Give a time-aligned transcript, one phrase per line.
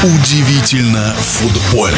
[0.00, 1.96] Удивительно футбольно.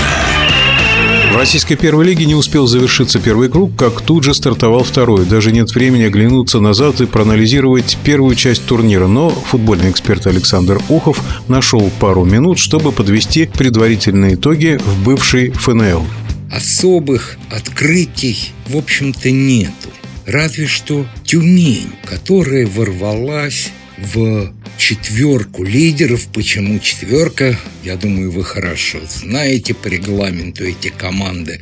[1.32, 5.26] В российской первой лиге не успел завершиться первый круг, как тут же стартовал второй.
[5.26, 9.06] Даже нет времени оглянуться назад и проанализировать первую часть турнира.
[9.06, 16.02] Но футбольный эксперт Александр Ухов нашел пару минут, чтобы подвести предварительные итоги в бывшей ФНЛ.
[16.50, 19.90] Особых открытий, в общем-то, нету.
[20.24, 26.26] Разве что Тюмень, которая ворвалась в четверку лидеров.
[26.32, 27.58] Почему четверка?
[27.84, 31.60] Я думаю, вы хорошо знаете по регламенту эти команды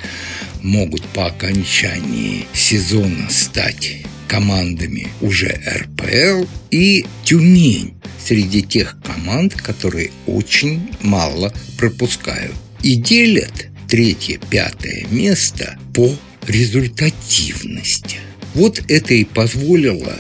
[0.63, 10.91] могут по окончании сезона стать командами уже РПЛ и Тюмень среди тех команд, которые очень
[11.01, 12.55] мало пропускают.
[12.83, 16.15] И делят третье, пятое место по
[16.47, 18.19] результативности.
[18.55, 20.17] Вот это и позволило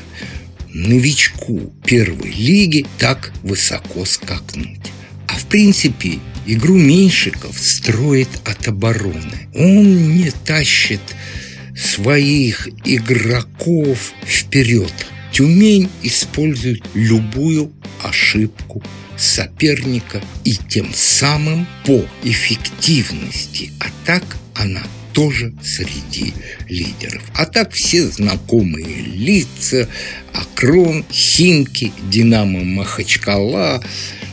[0.73, 4.93] новичку первой лиги так высоко скакнуть.
[5.27, 9.49] А в принципе игру Меньшиков строит от обороны.
[9.55, 11.01] Он не тащит
[11.77, 14.93] своих игроков вперед.
[15.33, 18.83] Тюмень использует любую ошибку
[19.17, 26.33] соперника и тем самым по эффективности атак она тоже среди
[26.69, 27.23] лидеров.
[27.35, 29.89] А так все знакомые лица,
[30.33, 33.83] Акрон, Химки, Динамо Махачкала,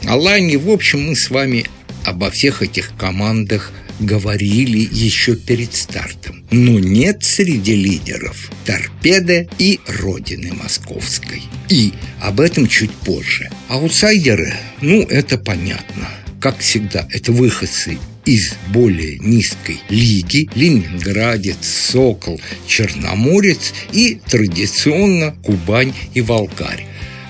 [0.05, 0.55] Алани.
[0.55, 1.65] В общем, мы с вами
[2.05, 6.45] обо всех этих командах говорили еще перед стартом.
[6.51, 11.41] Но нет среди лидеров торпеды и Родины Московской.
[11.69, 13.49] И об этом чуть позже.
[13.69, 16.09] Аутсайдеры, ну, это понятно.
[16.39, 26.21] Как всегда, это выходцы из более низкой лиги Ленинградец, Сокол, Черноморец и традиционно Кубань и
[26.21, 26.85] Волгарь.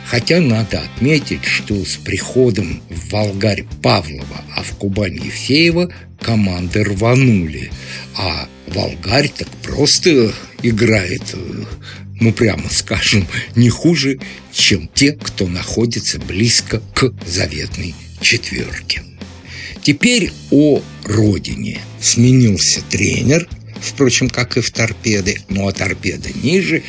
[0.05, 5.91] Хотя надо отметить, что с приходом в Волгарь Павлова, а в Кубань Евсеева
[6.21, 7.71] команды рванули.
[8.15, 11.35] А Волгарь так просто играет,
[12.21, 14.19] ну прямо скажем, не хуже,
[14.53, 19.01] чем те, кто находится близко к заветной четверке.
[19.85, 21.79] Теперь о родине.
[22.01, 23.47] Сменился тренер,
[23.79, 26.81] впрочем, как и в торпеды, но а торпеда ниже.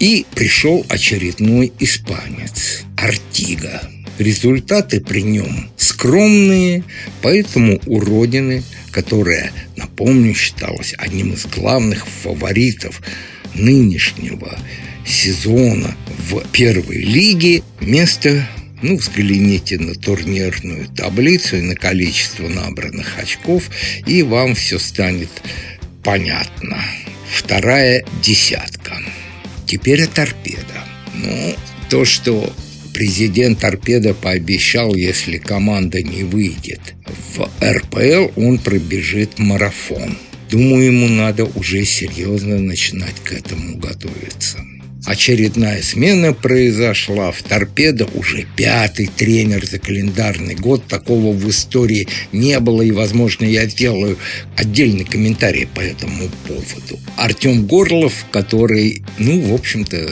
[0.00, 3.82] И пришел очередной испанец– Артига.
[4.16, 6.84] Результаты при нем скромные,
[7.20, 8.62] поэтому у Родины,
[8.92, 13.02] которая, напомню, считалась одним из главных фаворитов
[13.52, 14.58] нынешнего
[15.04, 15.94] сезона
[16.30, 18.48] в первой лиге, место
[18.86, 23.68] ну, взгляните на турнирную таблицу и на количество набранных очков,
[24.06, 25.30] и вам все станет
[26.04, 26.78] понятно.
[27.28, 28.98] Вторая десятка.
[29.66, 30.84] Теперь о торпеда.
[31.14, 31.56] Ну,
[31.90, 32.52] то, что
[32.94, 36.80] президент торпеда пообещал, если команда не выйдет
[37.34, 40.16] в РПЛ, он пробежит марафон.
[40.48, 44.60] Думаю, ему надо уже серьезно начинать к этому готовиться.
[45.06, 47.30] Очередная смена произошла.
[47.30, 50.84] В «Торпедо» уже пятый тренер за календарный год.
[50.88, 52.82] Такого в истории не было.
[52.82, 54.18] И, возможно, я сделаю
[54.56, 56.98] отдельный комментарий по этому поводу.
[57.16, 60.10] Артем Горлов, который, ну, в общем-то,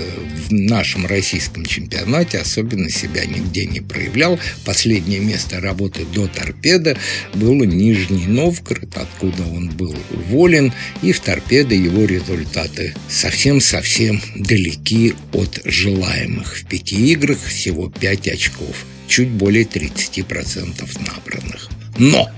[0.48, 4.38] в нашем российском чемпионате особенно себя нигде не проявлял.
[4.64, 6.96] Последнее место работы до «Торпедо»
[7.34, 10.72] было Нижний Новгород, откуда он был уволен.
[11.02, 16.56] И в «Торпедо» его результаты совсем-совсем далеки далеки от желаемых.
[16.56, 21.70] В пяти играх всего 5 очков, чуть более 30% набранных.
[21.98, 22.30] Но!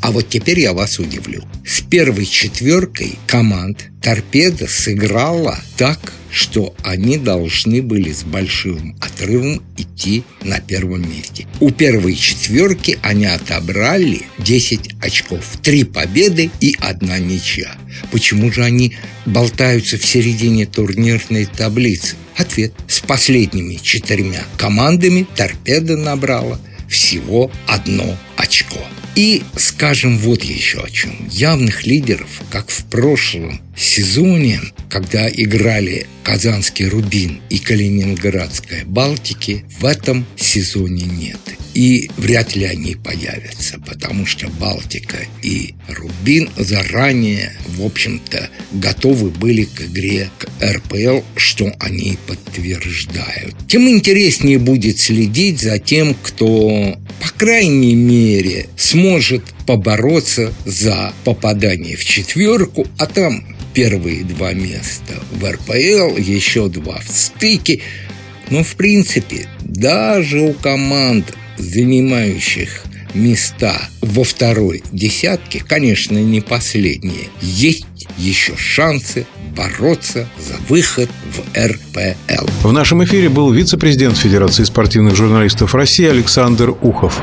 [0.00, 1.44] А вот теперь я вас удивлю.
[1.92, 10.58] Первой четверкой команд «Торпеда» сыграла так, что они должны были с большим отрывом идти на
[10.58, 11.46] первом месте.
[11.60, 15.44] У первой четверки они отобрали 10 очков.
[15.62, 17.74] Три победы и одна ничья.
[18.10, 22.16] Почему же они болтаются в середине турнирной таблицы?
[22.38, 22.72] Ответ.
[22.88, 28.81] С последними четырьмя командами торпеда набрала всего одно очко.
[29.14, 31.28] И скажем вот еще о чем.
[31.28, 40.24] Явных лидеров, как в прошлом сезоне, когда играли Казанский Рубин и Калининградская Балтики, в этом
[40.36, 41.40] сезоне нет.
[41.74, 49.64] И вряд ли они появятся, потому что Балтика и Рубин заранее, в общем-то, готовы были
[49.64, 53.54] к игре к РПЛ, что они подтверждают.
[53.68, 62.04] Тем интереснее будет следить за тем, кто, по крайней мере, сможет побороться за попадание в
[62.04, 67.80] четверку, а там первые два места в РПЛ, еще два в стыке.
[68.50, 72.82] Но, в принципе, даже у команд, занимающих
[73.14, 77.28] места во второй десятке, конечно, не последние.
[77.40, 79.26] Есть еще шансы
[79.56, 82.46] бороться за выход в РПЛ.
[82.62, 87.20] В нашем эфире был вице-президент Федерации спортивных журналистов России Александр Ухов.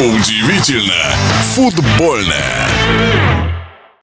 [0.00, 1.14] Удивительно
[1.54, 2.66] футбольное.